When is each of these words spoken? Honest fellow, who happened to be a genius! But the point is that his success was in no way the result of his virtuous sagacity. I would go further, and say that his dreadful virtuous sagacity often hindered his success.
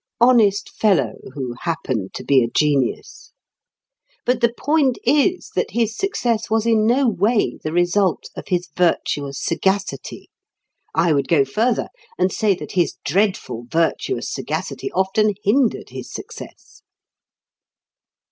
Honest 0.19 0.71
fellow, 0.71 1.13
who 1.35 1.53
happened 1.61 2.15
to 2.15 2.23
be 2.23 2.43
a 2.43 2.47
genius! 2.49 3.33
But 4.25 4.41
the 4.41 4.51
point 4.51 4.97
is 5.03 5.51
that 5.55 5.69
his 5.73 5.95
success 5.95 6.49
was 6.49 6.65
in 6.65 6.87
no 6.87 7.07
way 7.07 7.59
the 7.63 7.71
result 7.71 8.23
of 8.35 8.47
his 8.47 8.67
virtuous 8.75 9.39
sagacity. 9.39 10.31
I 10.95 11.13
would 11.13 11.27
go 11.27 11.45
further, 11.45 11.89
and 12.17 12.33
say 12.33 12.55
that 12.55 12.71
his 12.71 12.97
dreadful 13.05 13.67
virtuous 13.69 14.27
sagacity 14.33 14.91
often 14.91 15.35
hindered 15.43 15.89
his 15.89 16.11
success. 16.11 16.81